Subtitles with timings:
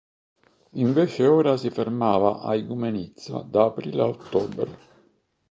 [0.77, 4.79] Invece ora si fermava a Igoumenitsa da aprile a ottobre.